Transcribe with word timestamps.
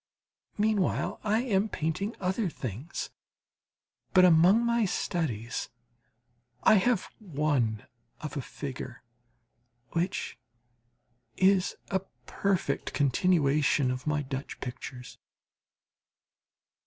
Meanwhile 0.57 1.19
I 1.23 1.41
am 1.43 1.69
painting 1.69 2.15
other 2.19 2.49
things. 2.49 3.11
But 4.15 4.25
among 4.25 4.65
my 4.65 4.83
studies 4.83 5.69
I 6.63 6.73
have 6.77 7.09
one 7.19 7.85
of 8.19 8.35
a 8.35 8.41
figure 8.41 9.03
which 9.91 10.39
is 11.37 11.75
a 11.91 11.99
perfect 12.25 12.93
continuation 12.95 13.91
of 13.91 14.07
my 14.07 14.23
Dutch 14.23 14.59
pictures. 14.59 15.19